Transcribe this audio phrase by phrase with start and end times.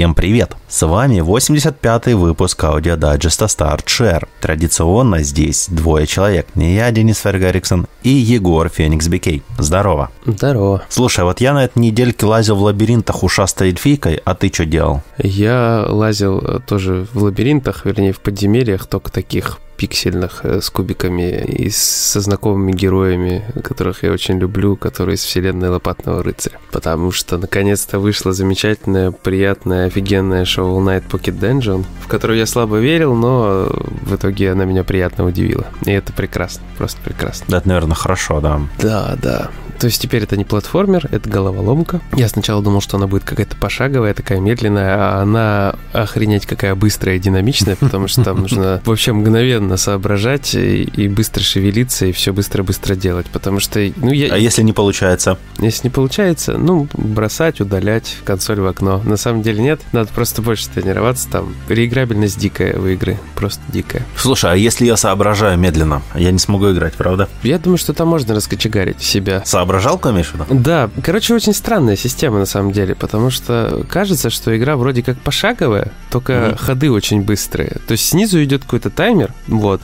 [0.00, 0.56] Всем привет!
[0.66, 4.26] С вами 85-й выпуск аудиодайджеста StartShare.
[4.40, 6.46] Традиционно здесь двое человек.
[6.54, 9.42] Не я, Денис Фергариксон, и Егор Феникс Бикей.
[9.58, 10.10] Здорово.
[10.24, 10.84] Здорово.
[10.88, 15.02] Слушай, вот я на этой недельке лазил в лабиринтах ушастой эльфийкой, а ты что делал?
[15.18, 21.42] Я лазил э, тоже в лабиринтах, вернее, в подземельях, только таких пиксельных э, с кубиками
[21.44, 26.58] и со знакомыми героями, которых я очень люблю, которые из вселенной Лопатного рыцаря.
[26.70, 32.78] Потому что наконец-то вышло замечательное, приятное, офигенное Shovel Knight Pocket Dungeon, в которое я слабо
[32.78, 33.68] верил, но
[34.02, 35.66] в итоге она меня приятно удивила.
[35.84, 37.46] И это прекрасно, просто прекрасно.
[37.48, 38.60] Да, это, наверное, хорошо, да.
[38.78, 39.50] Да, да.
[39.80, 42.02] То есть теперь это не платформер, это головоломка.
[42.14, 47.16] Я сначала думал, что она будет какая-то пошаговая, такая медленная, а она охренеть какая быстрая
[47.16, 52.34] и динамичная, потому что там нужно вообще мгновенно соображать и, и быстро шевелиться, и все
[52.34, 53.80] быстро-быстро делать, потому что...
[53.96, 54.34] Ну, я...
[54.34, 55.38] А если не получается?
[55.58, 59.00] Если не получается, ну, бросать, удалять консоль в окно.
[59.02, 64.04] На самом деле нет, надо просто больше тренироваться, там реиграбельность дикая в игры, просто дикая.
[64.14, 67.30] Слушай, а если я соображаю медленно, я не смогу играть, правда?
[67.42, 69.42] Я думаю, что там можно раскочегарить себя.
[69.46, 70.44] Соображал соображалку имеешь в виду?
[70.50, 75.18] Да, короче, очень странная система на самом деле, потому что кажется, что игра вроде как
[75.18, 76.56] пошаговая, только mm-hmm.
[76.58, 77.76] ходы очень быстрые.
[77.86, 79.80] То есть снизу идет какой-то таймер, вот.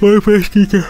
[0.00, 0.84] Ой, простите.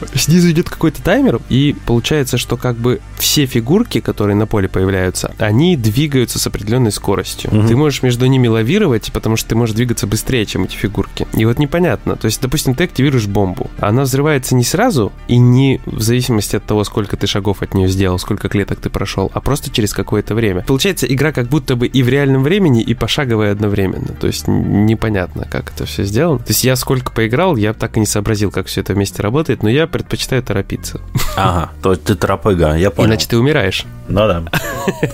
[0.14, 5.34] Снизу идет какой-то таймер, и получается, что как бы все фигурки, которые на поле появляются,
[5.38, 7.50] они двигаются с определенной скоростью.
[7.50, 7.68] Угу.
[7.68, 11.26] Ты можешь между ними лавировать, потому что ты можешь двигаться быстрее, чем эти фигурки.
[11.34, 12.16] И вот непонятно.
[12.16, 13.70] То есть, допустим, ты активируешь бомбу.
[13.80, 17.88] Она взрывается не сразу и не в зависимости от того, сколько ты шагов от нее
[17.88, 20.62] сделал, сколько клеток ты прошел, а просто через какое-то время.
[20.62, 24.08] Получается, игра как будто бы и в реальном времени, и пошаговая одновременно.
[24.20, 26.38] То есть непонятно, как это все сделано.
[26.38, 29.62] То есть я сколько поиграл, я так и не сообразил, как все это вместе работает,
[29.62, 31.00] но я предпочитаю торопиться.
[31.36, 33.10] Ага, то есть ты торопыга, я понял.
[33.10, 33.84] Иначе ты умираешь.
[34.08, 34.44] Ну да,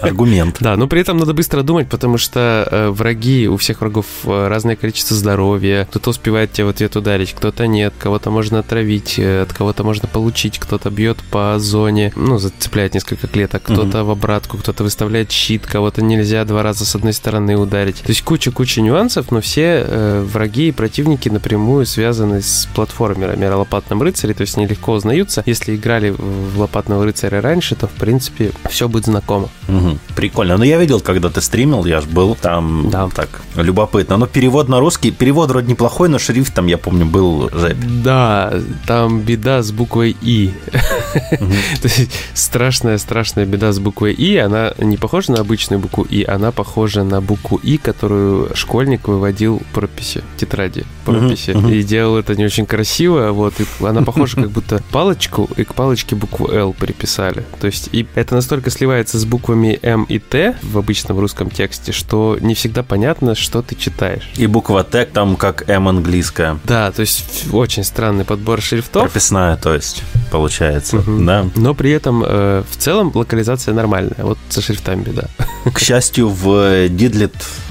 [0.02, 0.58] аргумент.
[0.60, 4.48] Да, но при этом надо быстро думать, потому что э, враги, у всех врагов э,
[4.48, 5.86] разное количество здоровья.
[5.90, 10.06] Кто-то успевает тебя в ответ ударить, кто-то нет, кого-то можно отравить, э, от кого-то можно
[10.06, 15.66] получить, кто-то бьет по зоне, ну, зацепляет несколько клеток, кто-то в обратку, кто-то выставляет щит,
[15.66, 18.02] кого-то нельзя два раза с одной стороны ударить.
[18.02, 24.34] То есть куча-куча нюансов, но все враги и противники напрямую связаны с платформерами лопатном рыцаре,
[24.34, 25.42] то есть они легко узнаются.
[25.46, 29.48] Если играли в лопатного рыцаря раньше, то в принципе все будет знакомо.
[29.68, 29.98] Угу.
[30.14, 30.56] Прикольно.
[30.56, 33.08] Ну, я видел, когда ты стримил, я ж был там да.
[33.08, 34.16] так любопытно.
[34.16, 37.76] Но перевод на русский, перевод вроде неплохой, но шрифт там, я помню, был жепь.
[38.02, 38.52] Да,
[38.86, 40.52] там беда с буквой И.
[40.72, 44.36] То есть страшная-страшная беда с буквой И.
[44.36, 49.62] Она не похожа на обычную букву И, она похожа на букву И, которую школьник выводил
[49.72, 51.50] прописи, тетради прописи.
[51.70, 53.54] И делал это не очень красиво, вот.
[53.80, 57.44] Она похожа как будто палочку, и к палочке букву Л приписали.
[57.60, 61.92] То есть и это настолько сливается с буквами М и Т в обычном русском тексте,
[61.92, 64.30] что не всегда понятно, что ты читаешь.
[64.36, 66.58] И буква Т там как М английская.
[66.64, 69.02] Да, то есть очень странный подбор шрифтов.
[69.02, 71.24] Прописная, то есть, получается, угу.
[71.24, 71.46] да.
[71.54, 74.16] Но при этом э, в целом локализация нормальная.
[74.18, 75.28] Вот со шрифтами беда.
[75.72, 76.88] К счастью, в э,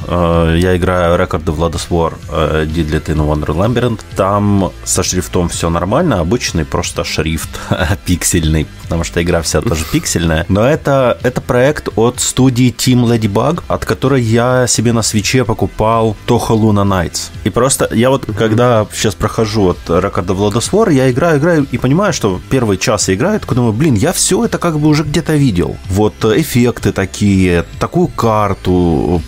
[0.08, 4.02] я играю рекорды Владосвор э, Didlit и Wonder Labyrinth.
[4.16, 7.50] Там со шрифтом все нормально, обычный просто шрифт
[8.06, 10.46] пиксельный, потому что игра вся тоже пиксельная.
[10.50, 16.16] Но это, это проект от студии Team Ladybug, от которой я себе на свече покупал
[16.28, 17.31] Toho Luna Nights.
[17.44, 21.78] И просто я вот, когда сейчас прохожу от of Lodos War, я играю, играю и
[21.78, 25.03] понимаю, что первый час я играю, такой думаю, блин, я все это как бы уже
[25.03, 25.78] где-то видел.
[25.90, 29.22] Вот эффекты такие, такую карту,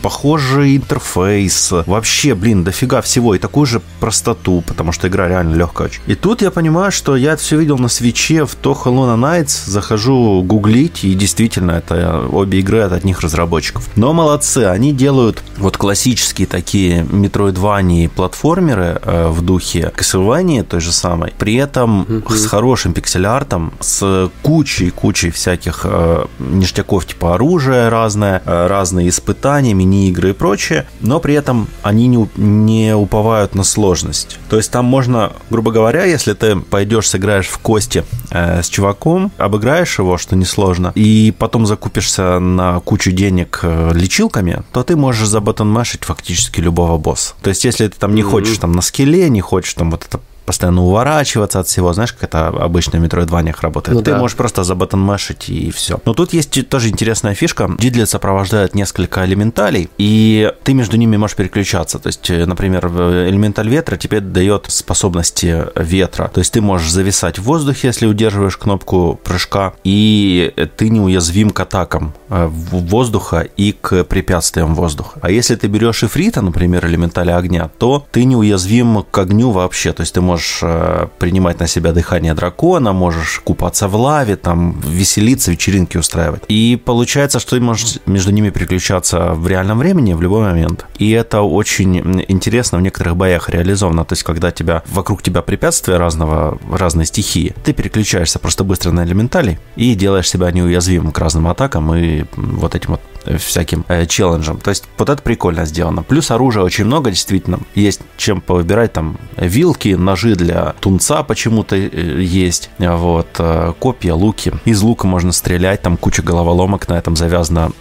[0.65, 5.89] похожий интерфейс, вообще, блин, дофига всего, и такую же простоту, потому что игра реально легкая.
[6.07, 10.41] И тут я понимаю, что я все видел на свече в Toho Luna Nights, захожу
[10.43, 13.87] гуглить, и действительно, это обе игры от одних разработчиков.
[13.95, 20.91] Но молодцы, они делают вот классические такие метроидвании платформеры э, в духе Castlevania той же
[20.91, 22.35] самой, при этом mm-hmm.
[22.35, 30.29] с хорошим пиксель-артом, с кучей-кучей всяких э, ништяков типа оружия разное, э, разные испытания, мини-игры
[30.29, 30.54] и прочее,
[31.01, 34.39] но при этом они не, не уповают на сложность.
[34.49, 39.31] То есть там можно, грубо говоря, если ты пойдешь сыграешь в кости э, с чуваком,
[39.37, 45.27] обыграешь его, что несложно, и потом закупишься на кучу денег э, лечилками, то ты можешь
[45.27, 47.33] забатонмашить фактически любого босса.
[47.41, 50.19] То есть если ты там не хочешь там на скеле, не хочешь там вот это
[50.45, 53.97] постоянно уворачиваться от всего, знаешь, как это обычно в метроидваниях работает.
[53.97, 54.17] Ну, ты да.
[54.17, 55.99] можешь просто забатонмешить и все.
[56.05, 57.69] Но тут есть тоже интересная фишка.
[57.79, 61.99] Дидлет сопровождает несколько элементалей, и ты между ними можешь переключаться.
[61.99, 66.29] То есть, э, например, элементаль ветра тебе дает способности ветра.
[66.33, 71.59] То есть ты можешь зависать в воздухе, если удерживаешь кнопку прыжка, и ты неуязвим к
[71.59, 75.19] атакам э, воздуха и к препятствиям воздуха.
[75.21, 79.93] А если ты берешь ифрита, например, элементаля огня, то ты неуязвим к огню вообще.
[79.93, 84.79] То есть ты можешь э, принимать на себя дыхание дракона, можешь купаться в лаве, там
[84.81, 86.43] веселиться, вечеринки устраивать.
[86.47, 90.85] И получается, что ты можешь между ними переключаться в реальном времени в любой момент.
[90.97, 94.05] И это очень интересно в некоторых боях реализовано.
[94.05, 99.03] То есть, когда тебя вокруг тебя препятствия разного, разной стихии, ты переключаешься просто быстро на
[99.03, 103.01] элементали и делаешь себя неуязвимым к разным атакам и вот этим вот
[103.37, 104.59] всяким э, челленджам.
[104.59, 106.03] То есть вот это прикольно сделано.
[106.03, 107.59] Плюс оружия очень много, действительно.
[107.73, 114.53] Есть чем повыбирать, там вилки, ножи для тунца почему-то э, есть, вот, э, копья, луки.
[114.65, 117.71] Из лука можно стрелять, там куча головоломок на этом завязано,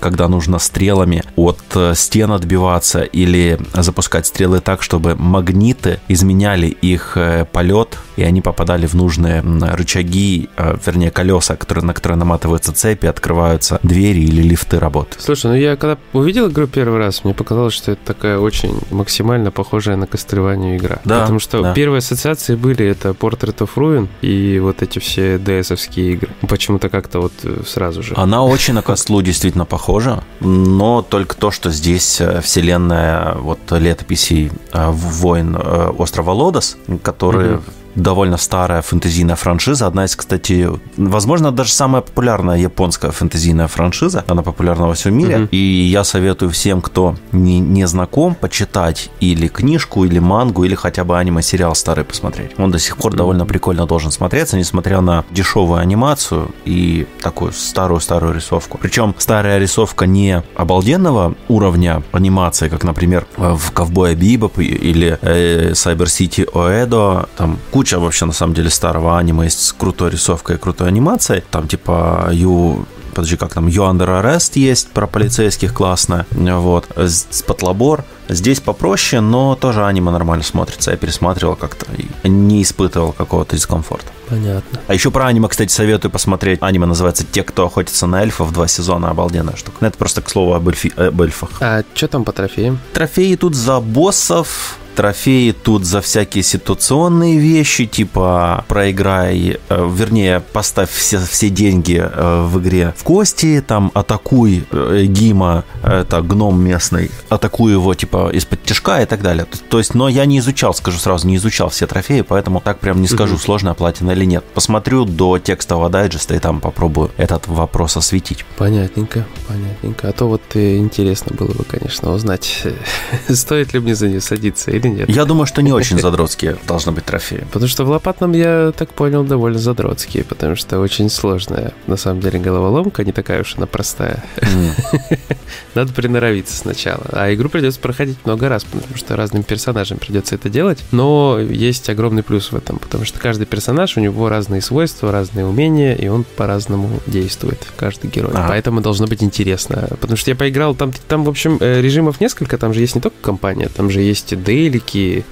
[0.00, 7.16] когда нужно стрелами от э, стен отбиваться или запускать стрелы так, чтобы магниты изменяли их
[7.52, 10.48] полет, и они попадали в нужные рычаги,
[10.86, 14.91] вернее, колеса, которые, на которые наматываются цепи, открываются двери или лифты работают.
[15.18, 19.50] Слушай, ну я когда увидел игру первый раз, мне показалось, что это такая очень максимально
[19.50, 21.00] похожая на кастревание игра.
[21.04, 21.74] Да, Потому что да.
[21.74, 26.28] первые ассоциации были это Portrait of Ruin и вот эти все DS-овские игры.
[26.48, 28.14] Почему-то как-то вот э, сразу же.
[28.16, 34.50] Она очень на Костлу действительно похожа, но только то, что здесь э, вселенная вот летописей
[34.72, 35.56] э, войн
[35.98, 39.86] острова Лодос, которые mm-hmm довольно старая фэнтезийная франшиза.
[39.86, 44.24] Одна из, кстати, возможно, даже самая популярная японская фэнтезийная франшиза.
[44.28, 45.34] Она популярна во всем мире.
[45.34, 45.48] Mm-hmm.
[45.50, 51.04] И я советую всем, кто не, не знаком, почитать или книжку, или мангу, или хотя
[51.04, 52.52] бы аниме-сериал старый посмотреть.
[52.58, 58.34] Он до сих пор довольно прикольно должен смотреться, несмотря на дешевую анимацию и такую старую-старую
[58.34, 58.78] рисовку.
[58.78, 66.06] Причем старая рисовка не обалденного уровня анимации, как, например, в Ковбоя Бибоп или э, Cyber
[66.06, 70.58] City Oedo, там куча вообще, на самом деле, старого аниме есть с крутой рисовкой и
[70.58, 71.42] крутой анимацией.
[71.50, 76.86] Там, типа, Ю подожди, как там, You Under Arrest есть про полицейских классно, вот,
[77.30, 78.04] Спотлабор.
[78.28, 80.92] Здесь попроще, но тоже аниме нормально смотрится.
[80.92, 81.86] Я пересматривал как-то
[82.22, 84.06] и не испытывал какого-то дискомфорта.
[84.28, 84.80] Понятно.
[84.86, 86.58] А еще про аниме, кстати, советую посмотреть.
[86.62, 88.52] Аниме называется «Те, кто охотится на эльфов».
[88.52, 89.76] Два сезона, обалденная штука.
[89.80, 91.50] Ну, это просто к слову об, эльфи, об эльфах.
[91.60, 92.78] А что там по трофеям?
[92.94, 100.90] Трофеи тут за боссов, трофеи тут за всякие ситуационные вещи, типа проиграй, э, вернее, поставь
[100.90, 107.10] все, все деньги э, в игре в кости, там атакуй э, Гима, это гном местный,
[107.28, 109.44] атакуй его типа из-под тяжка и так далее.
[109.44, 112.78] То, то есть, но я не изучал, скажу сразу, не изучал все трофеи, поэтому так
[112.78, 113.42] прям не скажу, угу.
[113.42, 114.44] сложная платина или нет.
[114.54, 118.44] Посмотрю до текстового дайджеста и там попробую этот вопрос осветить.
[118.56, 120.08] Понятненько, понятненько.
[120.08, 122.64] А то вот интересно было бы, конечно, узнать,
[123.28, 125.08] стоит ли мне за нее садиться или нет.
[125.08, 127.46] Я думаю, что не очень задротские должны быть трофеи.
[127.52, 132.20] Потому что в лопатном, я так понял, довольно задротские, потому что очень сложная, на самом
[132.20, 134.24] деле, головоломка, не такая уж она простая.
[135.74, 137.04] Надо приноровиться сначала.
[137.12, 140.84] А игру придется проходить много раз, потому что разным персонажам придется это делать.
[140.90, 145.46] Но есть огромный плюс в этом, потому что каждый персонаж, у него разные свойства, разные
[145.46, 148.32] умения, и он по-разному действует, каждый герой.
[148.34, 148.48] Ага.
[148.48, 149.88] Поэтому должно быть интересно.
[150.00, 153.00] Потому что я поиграл, там, там, в общем, э, режимов несколько, там же есть не
[153.00, 154.42] только компания, там же есть всякие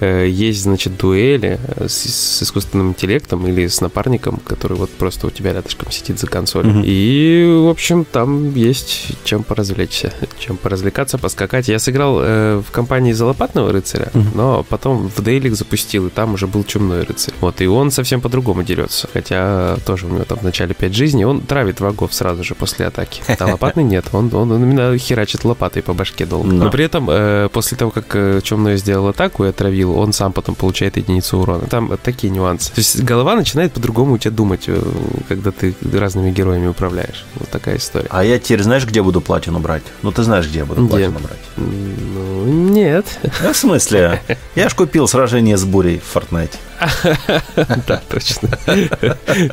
[0.01, 5.27] э, есть, значит, дуэли э, с, с искусственным интеллектом или с напарником, который вот просто
[5.27, 6.79] у тебя рядышком сидит за консолью.
[6.79, 6.83] Угу.
[6.85, 11.69] И, в общем, там есть чем поразвлечься, чем поразвлекаться, поскакать.
[11.69, 14.25] Я сыграл э, в компании Залопатного рыцаря, угу.
[14.35, 17.35] но потом в Дейлик запустил, и там уже был Чумной рыцарь.
[17.41, 19.09] Вот, и он совсем по-другому дерется.
[19.13, 22.87] Хотя тоже у него там в начале 5 жизней, он травит врагов сразу же после
[22.87, 23.23] атаки.
[23.41, 26.53] А лопатный нет, он, он, он именно херачит лопатой по башке долго.
[26.53, 30.55] Но при этом, э, после того, как э, Чумной сделал атаку, отравил, он сам потом
[30.55, 31.67] получает единицу урона.
[31.67, 32.71] Там такие нюансы.
[32.73, 34.83] То есть голова начинает по-другому у тебя думать, э,
[35.29, 37.25] когда ты разными героями управляешь.
[37.35, 38.09] Вот такая история.
[38.11, 39.83] А я теперь знаешь, где буду платину брать?
[40.03, 40.91] Ну, ты знаешь, где я буду где?
[40.91, 41.39] платину брать?
[41.57, 43.07] Ну, нет.
[43.53, 44.23] в смысле?
[44.55, 46.55] Я ж купил сражение с бурей в Fortnite.
[47.87, 48.49] Да, точно.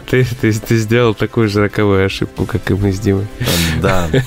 [0.10, 3.28] Ты, сделал такую же роковую ошибку, как и мы с Димой.
[3.82, 4.08] Да.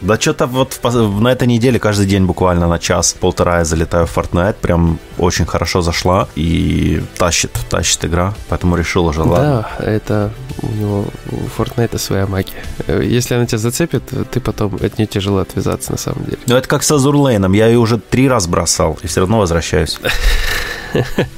[0.00, 4.56] Да что-то вот на этой неделе каждый день буквально на час-полтора я залетаю в Fortnite.
[4.60, 8.34] Прям очень хорошо зашла и тащит, тащит игра.
[8.48, 9.66] Поэтому решил уже, ладно.
[9.78, 10.30] Да, это
[10.62, 12.64] у него у Fortnite своя магия.
[12.86, 16.38] Если она тебя зацепит, ты потом от нее тяжело отвязаться на самом деле.
[16.46, 17.52] Ну, это как с Азурлейном.
[17.52, 19.98] Я ее уже три раза бросал и все равно возвращаюсь.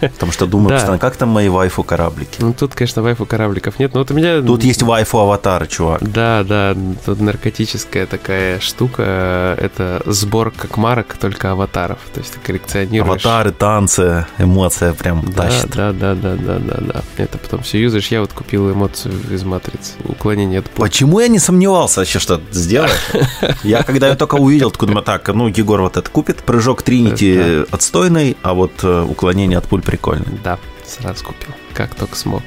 [0.01, 0.75] Потому что думаю, Да.
[0.77, 2.39] постоянно, как там мои вайфу кораблики?
[2.41, 4.41] Ну, тут, конечно, вайфу корабликов нет, но вот у меня...
[4.43, 6.03] Тут есть вайфу аватары, чувак.
[6.03, 12.39] Да, да, тут наркотическая такая штука, это сбор как марок, только аватаров, то есть ты
[12.41, 13.25] коллекционируешь...
[13.25, 15.71] Аватары, танцы, эмоция прям Да, тащит.
[15.75, 17.03] да, да, да, да, да, да.
[17.17, 18.09] Это потом все юзаешь.
[18.09, 19.93] Я вот купил эмоцию из матрицы.
[20.05, 20.71] Уклонение от.
[20.71, 22.93] Почему я не сомневался вообще, что сделаешь?
[23.63, 27.65] Я когда я только увидел, откуда думаю, так, ну, Егор вот это купит, прыжок Тринити
[27.71, 29.03] отстойный, а вот э,
[29.47, 30.39] уклонение от пуль прикольный.
[30.43, 31.55] Да, сразу купил.
[31.77, 32.43] Как только смог.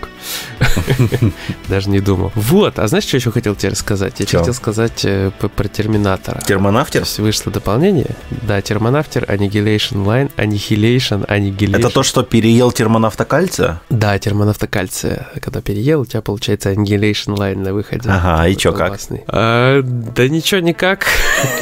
[1.69, 2.31] Даже не думал.
[2.33, 4.19] Вот, а знаешь, что еще хотел тебе рассказать?
[4.19, 4.39] Я Чё?
[4.39, 6.39] хотел сказать э, про Терминатора.
[6.39, 7.05] То Термонавтер?
[7.19, 8.15] вышло дополнение.
[8.47, 11.77] Да, Термонавтер, Annihilation Line, Annihilation, Annihilation.
[11.77, 13.81] Это то, что переел термонавта кальция?
[13.91, 15.27] Да, термонавта кальция.
[15.41, 18.09] Когда переел, у тебя получается Annihilation Line на выходе.
[18.09, 18.99] Ага, и чё, как?
[19.27, 21.05] А, да ничего никак.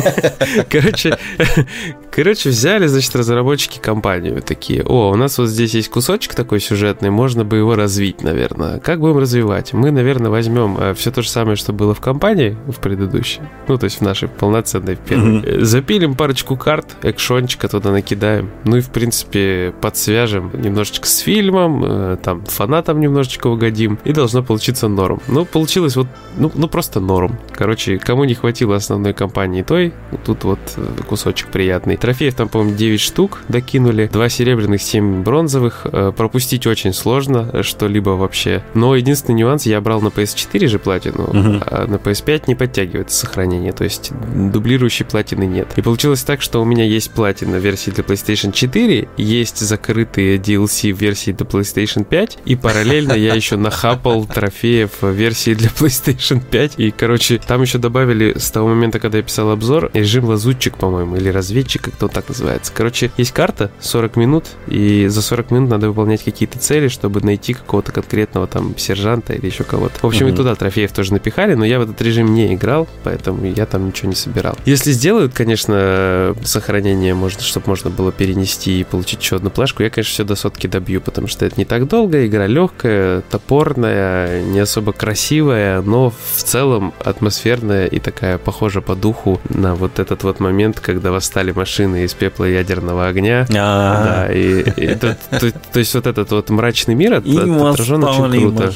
[0.69, 1.17] Короче,
[2.11, 4.83] короче, взяли, значит, разработчики компанию такие.
[4.83, 8.79] О, у нас вот здесь есть кусочек такой сюжетный, можно бы его развить, наверное.
[8.79, 9.73] Как будем развивать?
[9.73, 13.41] Мы, наверное, возьмем все то же самое, что было в компании в предыдущей.
[13.67, 15.37] Ну, то есть в нашей полноценной первой.
[15.39, 15.43] Мгм.
[15.45, 18.51] Э, Запилим парочку карт, экшончика туда накидаем.
[18.63, 24.43] Ну и, в принципе, подсвяжем немножечко с фильмом, э, там, фанатам немножечко угодим, и должно
[24.43, 25.21] получиться норм.
[25.27, 27.37] Ну, получилось вот, ну, ну просто норм.
[27.51, 29.93] Короче, кому не хватило основной компании той,
[30.25, 31.97] тут вот э, кусочек приятный.
[31.97, 35.85] Трофеев там, по-моему, 9 штук докинули, два серебряных, 7 бронзовых.
[35.85, 38.63] Э, Пропустить очень сложно что-либо вообще.
[38.73, 41.63] Но единственный нюанс, я брал на PS4 же платину, Мгм.
[41.65, 45.67] а на PS5 не подтягивается сохранение, то есть дублирующей платины нет.
[45.75, 50.93] И получилось так, что у меня есть платина версии для PlayStation 4, есть закрытые DLC
[50.93, 56.73] в версии для PlayStation 5, и параллельно я еще нахапал трофеев версии для PlayStation 5.
[56.77, 61.15] И, короче, там еще добавили с того момента, когда я писал обзор, режим лазутчик, по-моему,
[61.17, 62.71] или разведчик, как-то он так называется.
[62.75, 67.36] Короче, есть карта 40 минут, и за 40 минут надо выполнять какие-то цели, чтобы найти
[67.37, 69.93] какого-то конкретного там сержанта или еще кого-то.
[70.01, 70.37] В общем, и Мгм.
[70.37, 74.09] туда трофеев тоже напихали, но я в этот режим не играл, поэтому я там ничего
[74.09, 74.55] не собирал.
[74.65, 79.89] Если сделают, конечно, сохранение, можно, чтобы можно было перенести и получить еще одну плашку, я,
[79.89, 83.21] конечно, все до сотки добью, потому что это не так долго, игра легкая,
[83.67, 89.99] топорная, не особо красивая, но в целом атмосферная и такая похожа по духу на вот
[89.99, 93.45] этот вот момент, когда восстали машины из пепла ядерного огня.
[93.55, 97.37] А, Да, и, и то, то- то есть вот этот вот мрачный мир от- И
[97.37, 98.73] от- отражен очень круто.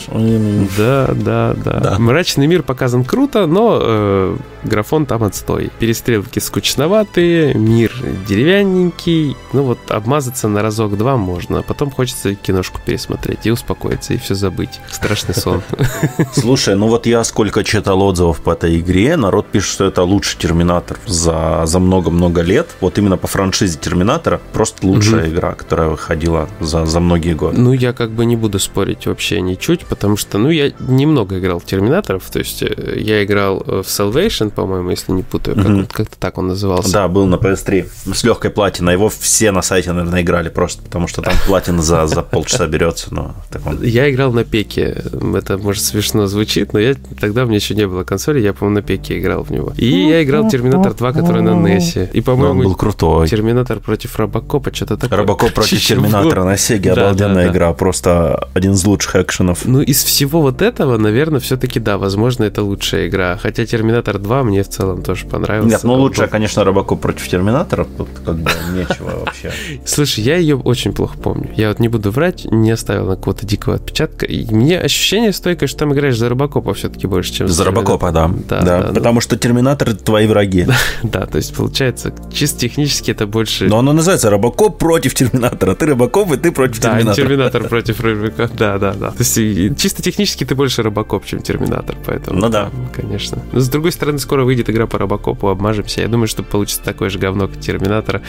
[0.78, 1.96] Да, да, да, Да.
[2.00, 5.72] Мрачный мир показан круто, но э, графон там отстой.
[5.80, 7.92] Перестрелки скучноватые, мир
[8.28, 9.36] деревянненький.
[9.54, 14.36] Ну вот обмазаться на разок-два можно, а потом хочется киношку пересмотреть и успокоиться, и все
[14.36, 14.80] забыть.
[14.90, 15.62] Страшный сон.
[16.34, 20.40] Слушай, ну вот я сколько читал отзывов по этой игре, народ пишет, что это лучший
[20.40, 22.68] Терминатор за, за много-много лет.
[22.82, 27.58] Вот именно по франшизе Терминатора просто лучшая игра, которая выходила за, за многие годы.
[27.60, 31.60] Ну, я как бы не буду спорить вообще ничуть, потому что, ну, я немного играл
[31.60, 35.68] в Терминаторов, то есть э, я играл э, в Salvation, по-моему, если не путаю, как,
[35.68, 35.86] Мгм.
[35.88, 36.92] как-то так он назывался.
[36.94, 38.94] Да, был на PS3 с легкой платиной.
[38.94, 43.14] Его все на сайте, наверное, играли просто, потому что там платина за, за полчаса берется,
[43.14, 43.36] но
[43.66, 43.82] он...
[43.82, 45.04] Я играл на пеке.
[45.36, 48.76] Это, может, смешно звучит, но я тогда у меня еще не было консоли, я, по-моему,
[48.76, 49.74] на пеке играл в него.
[49.78, 52.12] И я играл в Терминатор 2, который на NES.
[52.12, 53.28] И, по-моему, был крутой.
[53.28, 55.18] Терминатор против Робокопа, что-то такое.
[55.20, 55.82] Робокоп против?
[55.88, 58.21] Терминатора на Сеге, обалденная игра, просто
[58.54, 59.66] один из лучших экшенов.
[59.66, 63.38] Ну, из всего вот этого, наверное, все-таки да, возможно, это лучшая игра.
[63.42, 65.70] Хотя Терминатор 2 мне в целом тоже понравился.
[65.76, 69.52] Нет, ну лучше, конечно, Робокоп против Терминатора, тут как бы нечего вообще.
[69.86, 71.50] Слушай, я ее очень плохо помню.
[71.56, 74.26] Я вот не буду врать, не оставил на какого-то дикого отпечатка.
[74.26, 78.28] И мне ощущение стойкое, что там играешь за Робокопа все-таки больше, чем За Робокопа, да.
[78.50, 78.94] Да, Да, да, ну.
[78.96, 80.68] потому что Терминатор твои враги.
[81.04, 83.66] Да, то есть получается, чисто технически это больше...
[83.66, 85.76] Но оно называется Робокоп против Терминатора.
[85.76, 87.16] Ты Робокоп, и ты против Да, Терминатора.
[87.28, 88.50] Терминатор против Робокопа.
[88.58, 89.12] Да, да, да.
[89.12, 92.40] То есть чисто технически ты больше Робокоп, чем Терминатор, поэтому...
[92.40, 92.70] Ну да.
[92.94, 93.42] Конечно.
[93.52, 96.02] Но с другой стороны, скоро выйдет игра по Робокопу, обмажемся.
[96.02, 98.22] Я думаю, что получится такое же говно, как Терминатора.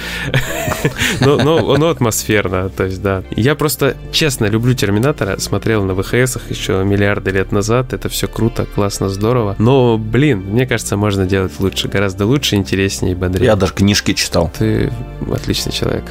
[1.20, 3.22] Но, но оно атмосферно, то есть, да.
[3.30, 8.66] Я просто, честно, люблю Терминатора, смотрел на ВХСах еще миллиарды лет назад, это все круто,
[8.66, 9.56] классно, здорово.
[9.58, 13.46] Но, блин, мне кажется, можно делать лучше, гораздо лучше, интереснее и бодрее.
[13.46, 14.50] Я даже книжки читал.
[14.58, 14.92] Ты
[15.32, 16.04] отличный человек.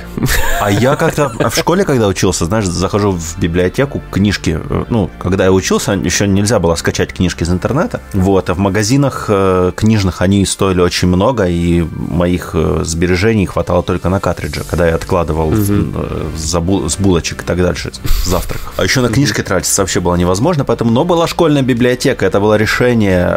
[0.61, 5.45] А я как-то в школе, когда учился, знаешь, захожу в библиотеку, книжки, э, ну, когда
[5.45, 8.01] я учился, еще нельзя было скачать книжки из интернета.
[8.13, 13.83] Вот, а в магазинах э, книжных они стоили очень много, и моих э, сбережений хватало
[13.83, 17.91] только на картридже, когда я откладывал бу- с булочек и так дальше,
[18.25, 18.61] завтрак.
[18.77, 22.55] А еще на книжки тратиться вообще было невозможно, поэтому, но была школьная библиотека, это было
[22.57, 23.27] решение,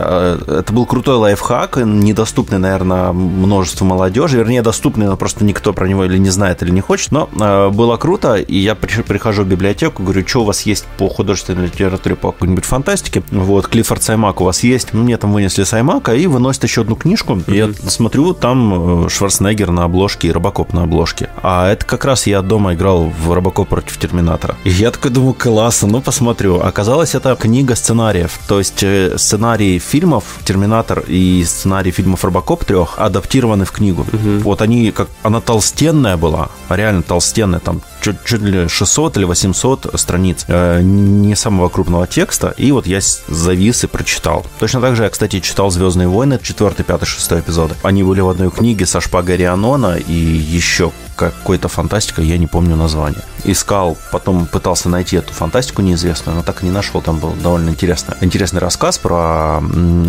[0.46, 6.04] это был крутой лайфхак, недоступный, наверное, множеству молодежи, вернее, доступный, но просто никто про него
[6.04, 7.28] или не знает, или не хочет, но
[7.70, 11.66] было круто, и я при, прихожу в библиотеку, говорю, что у вас есть по художественной
[11.66, 16.26] литературе, по какой-нибудь фантастике, вот, Клиффорд Саймак у вас есть, мне там вынесли Саймака и
[16.26, 17.54] выносят еще одну книжку, mm-hmm.
[17.54, 22.26] я смотрю, там э, Шварценеггер на обложке и Робокоп на обложке, а это как раз
[22.26, 27.14] я дома играл в Робокоп против Терминатора, и я такой думаю, классно, ну посмотрю, оказалось,
[27.14, 33.64] это книга сценариев, то есть э, сценарии фильмов Терминатор и сценарий фильмов Робокоп трех адаптированы
[33.64, 34.40] в книгу, mm-hmm.
[34.40, 39.98] вот они, как, она толстенная была, реально толстенная, там чуть, чуть ли 600 или 800
[39.98, 44.44] страниц э, не самого крупного текста, и вот я завис и прочитал.
[44.58, 47.74] Точно так же я, кстати, читал «Звездные войны», 4, 5, 6 эпизоды.
[47.82, 52.76] Они были в одной книге со шпагой Рианона и еще какой-то фантастика, я не помню
[52.76, 53.22] название.
[53.44, 57.00] Искал, потом пытался найти эту фантастику неизвестную, но так и не нашел.
[57.02, 59.60] Там был довольно интересный, интересный рассказ про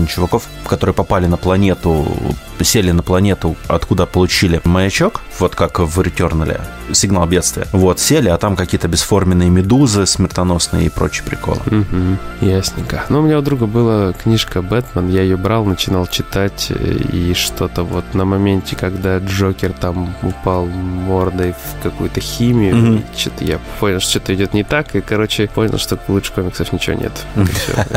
[0.07, 2.07] чуваков, которые попали на планету,
[2.61, 6.61] сели на планету, откуда получили маячок, вот как в Returnal,
[6.93, 7.67] сигнал бедствия.
[7.71, 11.59] Вот, сели, а там какие-то бесформенные медузы смертоносные и прочие приколы.
[11.65, 13.03] Угу, ясненько.
[13.09, 17.83] Ну, у меня у друга была книжка «Бэтмен», я ее брал, начинал читать, и что-то
[17.83, 22.75] вот на моменте, когда Джокер там упал мордой в какую-то химию.
[22.75, 23.03] Mm-hmm.
[23.17, 26.95] Что-то я понял, что что-то идет не так, и, короче, понял, что лучше комиксов ничего
[26.95, 27.11] нет.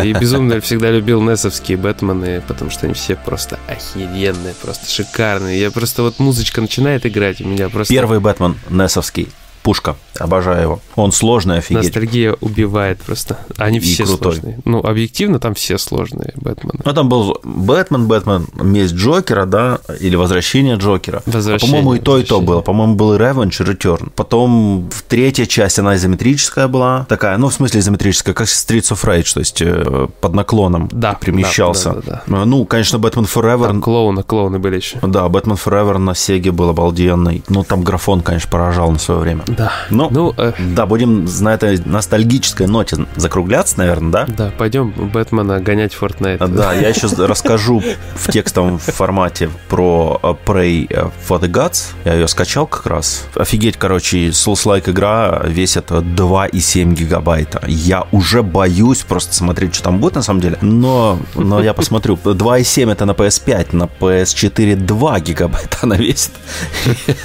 [0.03, 5.61] И, и безумно всегда любил Несовские Бэтмены, потому что они все просто охеренные, просто шикарные.
[5.61, 7.93] Я просто вот музычка начинает играть, у меня просто...
[7.93, 9.29] Первый Бэтмен Несовский
[9.63, 9.97] пушка.
[10.21, 10.81] Обожаю его.
[10.97, 11.85] Он сложный, офигеть.
[11.85, 13.39] Ностальгия убивает просто.
[13.57, 14.33] Они и все крутой.
[14.35, 14.59] сложные.
[14.65, 16.81] Ну, объективно, там все сложные Бэтмены.
[16.85, 21.23] Ну, там был Бэтмен, Бэтмен, месть Джокера, да, или возвращение Джокера.
[21.27, 22.61] Возвращение, а, по-моему, и то, и то было.
[22.61, 24.11] По-моему, был и Revenge, и Return.
[24.15, 27.07] Потом в третья часть, она изометрическая была.
[27.09, 31.15] Такая, ну, в смысле изометрическая, как Streets of Rage, то есть э, под наклоном да,
[31.15, 31.91] перемещался.
[31.91, 32.45] Да, да, да, да.
[32.45, 33.67] Ну, конечно, Бэтмен Forever.
[33.67, 34.99] Там клоуны, клоуны были еще.
[35.03, 37.43] Да, Бэтмен Forever на Сеге был обалденный.
[37.49, 39.45] Ну, там графон, конечно, поражал на свое время.
[39.47, 39.73] Да.
[40.11, 40.53] Ну, ну э...
[40.75, 44.27] да, будем на этой ностальгической ноте закругляться, наверное, да?
[44.29, 46.47] Да, пойдем Бэтмена гонять в Fortnite.
[46.49, 47.83] Да, я еще расскажу
[48.15, 51.93] в текстовом формате про э, Prey э, for the Gods.
[52.05, 53.27] Я ее скачал как раз.
[53.35, 57.63] Офигеть, короче, Souls-like игра весит 2,7 гигабайта.
[57.67, 60.59] Я уже боюсь просто смотреть, что там будет на самом деле.
[60.61, 62.17] Но, но я посмотрю.
[62.17, 66.33] 2,7 это на PS5, на PS4 2 гигабайта она весит.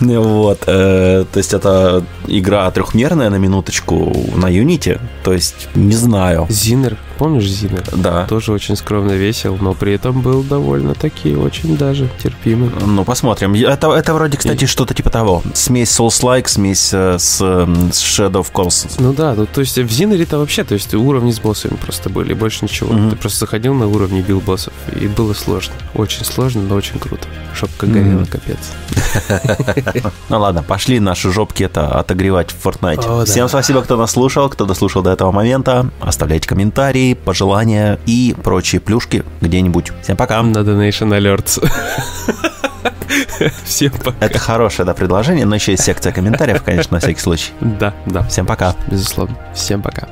[0.00, 0.64] Вот.
[0.66, 5.00] Э, то есть это игра трехмерная на минуточку на Unity.
[5.24, 6.46] То есть, не знаю.
[6.48, 7.84] Зинер, помнишь Зинер?
[7.92, 8.26] Да.
[8.26, 12.70] Тоже очень скромно весил, но при этом был довольно-таки очень даже терпимый.
[12.84, 13.54] Ну, посмотрим.
[13.54, 14.66] Это, это вроде, кстати, И...
[14.66, 15.42] что-то типа того.
[15.54, 18.94] Смесь Souls-like, смесь э, с, с Shadow of Colossus.
[18.98, 22.34] Ну да, ну, то есть в Зинере-то вообще, то есть уровни с боссами просто были,
[22.34, 22.94] больше ничего.
[22.94, 23.10] Угу.
[23.10, 25.74] Ты просто заходил на уровни бил боссов, и было сложно.
[25.94, 27.26] Очень сложно, но очень круто.
[27.54, 28.58] Шопка горела, капец.
[30.28, 33.24] Ну ладно, пошли наши жопки это отогревать в Fortnite.
[33.24, 35.90] Всем спасибо, кто нас слушал, кто дослушал до этого момента.
[36.00, 36.48] Оставляйте
[37.08, 39.92] комментарии, пожелания и прочие плюшки где-нибудь.
[40.02, 40.42] Всем пока.
[40.42, 41.64] На Donation Alerts.
[43.64, 44.16] Всем пока.
[44.24, 47.52] Это хорошее, да, предложение, но еще есть секция комментариев, конечно, на всякий случай.
[47.60, 48.22] Да, да.
[48.24, 48.74] Всем пока.
[48.90, 49.36] Безусловно.
[49.54, 50.08] Всем пока.